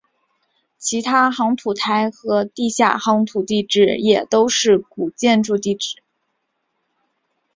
[0.79, 6.01] 其他夯土台和地下夯土基址也都是古建筑基址。